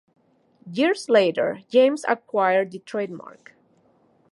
[0.65, 3.53] Years later, James acquired the trademark.